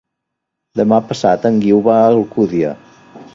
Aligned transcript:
Demà 0.79 0.97
passat 1.11 1.45
en 1.51 1.61
Guiu 1.67 1.83
va 1.89 1.99
a 1.99 2.09
Alcúdia. 2.15 2.73